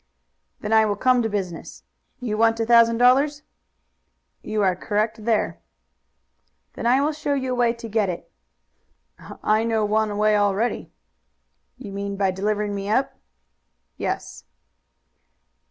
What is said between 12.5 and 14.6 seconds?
me up?" "Yes."